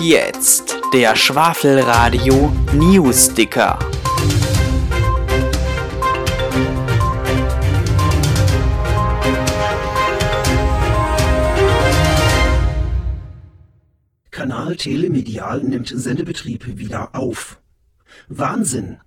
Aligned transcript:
jetzt 0.00 0.76
der 0.92 1.16
Schwafelradio 1.16 2.52
Newsdicker. 2.74 3.78
Kanal 14.30 14.76
Telemedial 14.76 15.62
nimmt 15.62 15.88
Sendebetrieb 15.88 16.76
wieder 16.78 17.14
auf. 17.14 17.60
Wahnsinn! 18.28 18.98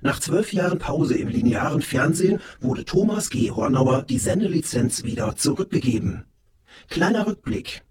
Nach 0.00 0.18
zwölf 0.18 0.52
Jahren 0.52 0.80
Pause 0.80 1.16
im 1.16 1.28
linearen 1.28 1.82
Fernsehen 1.82 2.40
wurde 2.60 2.84
Thomas 2.84 3.30
G. 3.30 3.52
Hornauer 3.52 4.02
die 4.02 4.18
Sendelizenz 4.18 5.04
wieder 5.04 5.36
zurückgegeben. 5.36 6.24
Kleiner 6.88 7.26
Rückblick. 7.28 7.82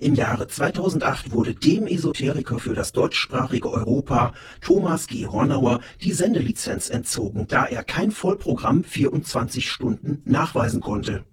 Im 0.00 0.14
Jahre 0.14 0.46
2008 0.46 1.30
wurde 1.30 1.54
dem 1.54 1.86
Esoteriker 1.86 2.58
für 2.58 2.72
das 2.72 2.92
deutschsprachige 2.92 3.70
Europa, 3.70 4.32
Thomas 4.62 5.06
G. 5.06 5.26
Hornauer, 5.26 5.80
die 6.00 6.12
Sendelizenz 6.12 6.88
entzogen, 6.88 7.46
da 7.46 7.66
er 7.66 7.84
kein 7.84 8.10
Vollprogramm 8.10 8.82
24 8.82 9.70
Stunden 9.70 10.22
nachweisen 10.24 10.80
konnte. 10.80 11.26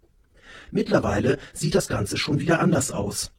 Mittlerweile 0.70 1.38
sieht 1.54 1.76
das 1.76 1.88
Ganze 1.88 2.18
schon 2.18 2.42
wieder 2.42 2.60
anders 2.60 2.92
aus. 2.92 3.32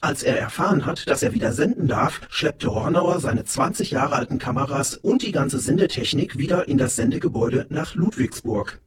Als 0.00 0.24
er 0.24 0.36
erfahren 0.36 0.84
hat, 0.84 1.08
dass 1.08 1.22
er 1.22 1.32
wieder 1.32 1.52
senden 1.52 1.86
darf, 1.86 2.20
schleppte 2.28 2.74
Hornauer 2.74 3.20
seine 3.20 3.44
20 3.44 3.92
Jahre 3.92 4.16
alten 4.16 4.40
Kameras 4.40 4.96
und 4.96 5.22
die 5.22 5.30
ganze 5.30 5.60
Sendetechnik 5.60 6.38
wieder 6.38 6.66
in 6.66 6.76
das 6.76 6.96
Sendegebäude 6.96 7.66
nach 7.68 7.94
Ludwigsburg. 7.94 8.80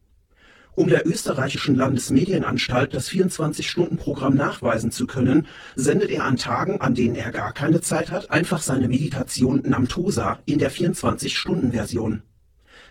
Um 0.75 0.89
der 0.89 1.07
österreichischen 1.07 1.75
Landesmedienanstalt 1.75 2.93
das 2.93 3.09
24-Stunden-Programm 3.09 4.35
nachweisen 4.35 4.91
zu 4.91 5.07
können, 5.07 5.47
sendet 5.75 6.09
er 6.09 6.25
an 6.25 6.35
Tagen, 6.35 6.81
an 6.81 6.93
denen 6.93 7.15
er 7.15 7.31
gar 7.31 7.53
keine 7.53 7.79
Zeit 7.79 8.11
hat, 8.11 8.29
einfach 8.29 8.61
seine 8.61 8.89
Meditation 8.89 9.61
Namtosa 9.63 10.39
in 10.45 10.59
der 10.59 10.71
24-Stunden-Version. 10.71 12.23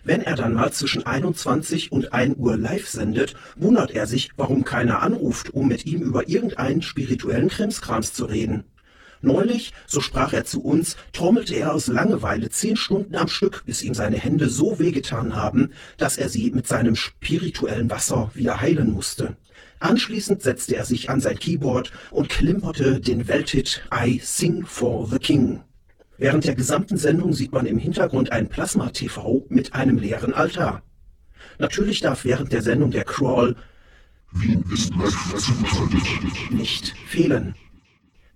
Wenn 0.03 0.21
er 0.21 0.35
dann 0.35 0.53
mal 0.53 0.71
zwischen 0.71 1.05
21 1.05 1.91
und 1.91 2.11
1 2.11 2.37
Uhr 2.37 2.57
live 2.57 2.87
sendet, 2.87 3.35
wundert 3.55 3.91
er 3.91 4.07
sich, 4.07 4.31
warum 4.35 4.63
keiner 4.63 5.03
anruft, 5.03 5.53
um 5.53 5.67
mit 5.67 5.85
ihm 5.85 6.01
über 6.01 6.27
irgendeinen 6.27 6.81
spirituellen 6.81 7.49
Krimskrams 7.49 8.13
zu 8.13 8.25
reden. 8.25 8.63
Neulich, 9.25 9.73
so 9.87 10.01
sprach 10.01 10.33
er 10.33 10.45
zu 10.45 10.63
uns, 10.63 10.97
trommelte 11.11 11.55
er 11.55 11.73
aus 11.73 11.87
Langeweile 11.87 12.51
zehn 12.51 12.77
Stunden 12.77 13.15
am 13.15 13.27
Stück, 13.27 13.63
bis 13.65 13.81
ihm 13.81 13.95
seine 13.95 14.17
Hände 14.17 14.49
so 14.49 14.77
wehgetan 14.77 15.35
haben, 15.35 15.73
dass 15.97 16.19
er 16.19 16.29
sie 16.29 16.51
mit 16.51 16.67
seinem 16.67 16.95
spirituellen 16.95 17.89
Wasser 17.89 18.29
wieder 18.35 18.61
heilen 18.61 18.91
musste. 18.91 19.35
Anschließend 19.79 20.43
setzte 20.43 20.75
er 20.75 20.85
sich 20.85 21.09
an 21.09 21.21
sein 21.21 21.39
Keyboard 21.39 21.91
und 22.11 22.29
klimperte 22.29 22.99
den 22.99 23.27
Welthit 23.27 23.81
I 23.91 24.21
Sing 24.23 24.63
for 24.63 25.07
the 25.07 25.17
King. 25.17 25.63
Während 26.19 26.45
der 26.45 26.53
gesamten 26.53 26.97
Sendung 26.97 27.33
sieht 27.33 27.51
man 27.51 27.65
im 27.65 27.79
Hintergrund 27.79 28.31
ein 28.31 28.47
Plasma-TV 28.47 29.47
mit 29.49 29.73
einem 29.73 29.97
leeren 29.97 30.35
Altar. 30.35 30.83
Natürlich 31.57 31.99
darf 31.99 32.25
während 32.25 32.53
der 32.53 32.61
Sendung 32.61 32.91
der 32.91 33.05
Crawl 33.05 33.55
Wien 34.33 34.63
ist 34.71 34.91
nicht 36.51 36.93
fehlen. 37.07 37.55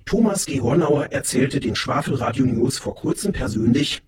Thomas 0.10 0.48
G. 0.48 0.60
Hornauer 0.60 1.12
erzählte 1.12 1.60
den 1.60 1.76
Schwafelradio 1.76 2.44
News 2.44 2.80
vor 2.80 2.96
kurzem 2.96 3.32
persönlich, 3.32 4.02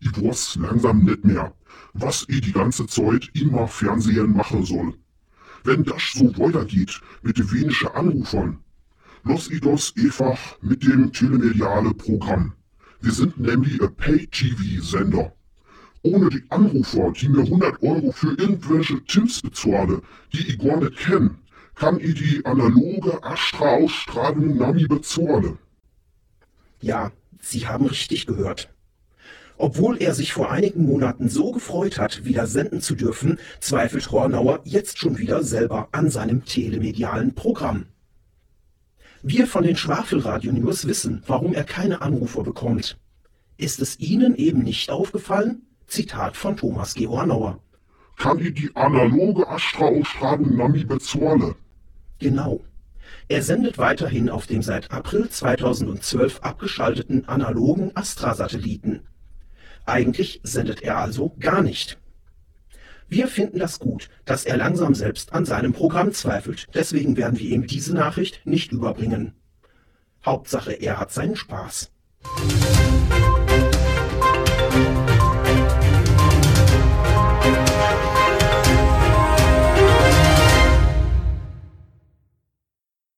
Ich 0.00 0.10
weiß 0.20 0.56
langsam 0.56 1.04
nicht 1.04 1.24
mehr, 1.24 1.54
was 1.92 2.24
ich 2.26 2.40
die 2.40 2.50
ganze 2.50 2.88
Zeit 2.88 3.30
immer 3.32 3.68
Fernsehen 3.68 4.32
machen 4.32 4.64
soll. 4.64 4.94
Wenn 5.62 5.84
das 5.84 6.02
so 6.14 6.36
weitergeht 6.36 7.00
mit 7.22 7.38
den 7.38 7.52
wenigen 7.52 7.86
Anrufern, 7.94 8.58
los 9.22 9.48
ich 9.48 9.60
das 9.60 9.94
einfach 9.96 10.36
mit 10.62 10.82
dem 10.82 11.12
telemediale 11.12 11.94
Programm. 11.94 12.54
Wir 13.00 13.12
sind 13.12 13.38
nämlich 13.38 13.80
ein 13.80 13.94
Pay-TV-Sender. 13.94 15.32
Ohne 16.02 16.28
die 16.28 16.42
Anrufer, 16.48 17.12
die 17.12 17.28
mir 17.28 17.42
100 17.42 17.80
Euro 17.84 18.10
für 18.10 18.34
irgendwelche 18.36 19.00
Tipps 19.04 19.42
bezahlen, 19.42 20.02
die 20.32 20.48
ich 20.48 20.58
gar 20.58 20.78
nicht 20.78 20.96
kenne, 20.96 21.36
kann 21.76 22.00
ich 22.00 22.14
die 22.14 22.44
analoge 22.44 23.22
Astra-Ausstrahlung 23.22 24.56
Nami 24.56 24.86
bezahlen. 24.86 25.58
ja, 26.80 27.12
Sie 27.38 27.68
haben 27.68 27.86
richtig 27.86 28.26
gehört. 28.26 28.70
Obwohl 29.58 30.02
er 30.02 30.14
sich 30.14 30.32
vor 30.32 30.50
einigen 30.50 30.84
Monaten 30.84 31.28
so 31.28 31.52
gefreut 31.52 31.98
hat, 31.98 32.24
wieder 32.24 32.46
senden 32.46 32.80
zu 32.80 32.94
dürfen, 32.94 33.38
zweifelt 33.60 34.10
Hornauer 34.10 34.60
jetzt 34.64 34.98
schon 34.98 35.18
wieder 35.18 35.42
selber 35.44 35.88
an 35.92 36.10
seinem 36.10 36.44
telemedialen 36.44 37.34
Programm. 37.34 37.86
Wir 39.22 39.46
von 39.46 39.64
den 39.64 39.76
Schwafelradio 39.76 40.52
News 40.52 40.86
wissen, 40.86 41.22
warum 41.26 41.54
er 41.54 41.64
keine 41.64 42.02
Anrufer 42.02 42.42
bekommt. 42.42 42.98
Ist 43.58 43.80
es 43.80 43.98
Ihnen 44.00 44.34
eben 44.34 44.62
nicht 44.62 44.90
aufgefallen? 44.90 45.62
Zitat 45.86 46.36
von 46.36 46.56
Thomas 46.56 46.94
G. 46.94 47.06
Hornauer. 47.06 47.60
Kann 48.16 48.38
ich 48.38 48.54
die 48.54 48.74
analoge 48.74 49.46
Astra-Ausstrahlung 49.46 50.56
Nami 50.56 50.84
bezahlen? 50.84 51.54
Genau. 52.18 52.64
Er 53.28 53.42
sendet 53.42 53.78
weiterhin 53.78 54.28
auf 54.28 54.46
dem 54.46 54.62
seit 54.62 54.90
April 54.90 55.28
2012 55.28 56.40
abgeschalteten 56.40 57.28
analogen 57.28 57.92
Astra-Satelliten. 57.94 59.02
Eigentlich 59.84 60.40
sendet 60.42 60.82
er 60.82 60.98
also 60.98 61.34
gar 61.38 61.62
nicht. 61.62 61.98
Wir 63.08 63.28
finden 63.28 63.60
das 63.60 63.78
gut, 63.78 64.10
dass 64.24 64.44
er 64.44 64.56
langsam 64.56 64.94
selbst 64.94 65.32
an 65.32 65.44
seinem 65.44 65.72
Programm 65.72 66.12
zweifelt. 66.12 66.66
Deswegen 66.74 67.16
werden 67.16 67.38
wir 67.38 67.50
ihm 67.50 67.66
diese 67.66 67.94
Nachricht 67.94 68.44
nicht 68.44 68.72
überbringen. 68.72 69.34
Hauptsache, 70.24 70.72
er 70.72 70.98
hat 70.98 71.12
seinen 71.12 71.36
Spaß. 71.36 71.92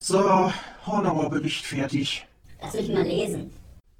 So, 0.08 0.50
Hornauer 0.86 1.28
Bericht 1.28 1.66
fertig. 1.66 2.26
Lass 2.62 2.72
mich 2.72 2.88
mal 2.88 3.02
lesen. 3.02 3.52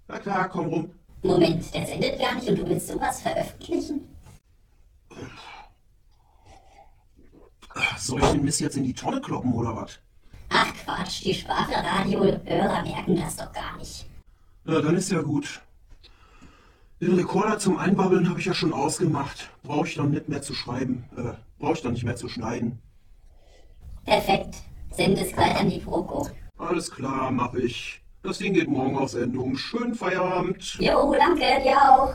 Na 0.07 0.19
klar, 0.19 0.49
komm 0.49 0.67
rum. 0.69 0.91
Moment, 1.23 1.75
der 1.75 1.87
sendet 1.87 2.19
gar 2.19 2.35
nicht 2.35 2.49
und 2.49 2.59
du 2.61 2.67
willst 2.67 2.89
sowas 2.89 3.21
veröffentlichen? 3.21 4.09
Soll 7.99 8.23
ich 8.23 8.31
den 8.31 8.43
Mist 8.43 8.61
jetzt 8.61 8.79
in 8.79 8.85
die 8.85 8.95
Tonne 8.95 9.21
kloppen 9.21 9.53
oder 9.53 9.77
was? 9.77 9.99
Ach 10.49 10.73
Quatsch, 10.83 11.27
die 11.27 11.35
Schwafelradio-Hörer 11.35 12.83
merken 12.85 13.17
das 13.17 13.37
doch 13.37 13.53
gar 13.53 13.77
nicht. 13.77 14.07
Ja, 14.65 14.81
dann 14.81 14.97
ist 14.97 15.13
ja 15.13 15.21
gut. 15.21 15.61
Den 17.03 17.17
Rekorder 17.17 17.59
zum 17.59 17.77
Einbabbeln 17.77 18.31
habe 18.31 18.41
ich 18.41 18.47
ja 18.47 18.55
schon 18.55 18.73
ausgemacht. 18.73 19.51
Brauche 19.63 19.87
ich 19.87 19.97
dann 19.97 20.13
nicht 20.13 20.27
mehr 20.27 20.41
zu 20.41 20.55
schreiben. 20.55 21.05
Äh, 21.19 21.35
brauche 21.59 21.75
ich 21.75 21.83
dann 21.83 21.93
nicht 21.93 22.05
mehr 22.05 22.17
zu 22.17 22.31
schneiden. 22.31 22.79
Perfekt. 24.07 24.55
Send 24.91 25.19
es 25.19 25.33
gleich 25.33 25.57
an 25.59 25.71
die 25.71 25.79
Proko. 25.79 26.29
Alles 26.59 26.91
klar, 26.91 27.31
mache 27.31 27.61
ich. 27.61 28.03
Das 28.23 28.39
Ding 28.39 28.53
geht 28.53 28.69
morgen 28.69 28.97
auf 28.99 29.11
Sendung. 29.11 29.57
Schönen 29.57 29.95
Feierabend. 29.95 30.77
Jo, 30.81 31.15
danke, 31.17 31.63
dir 31.63 31.77
auch. 31.77 32.15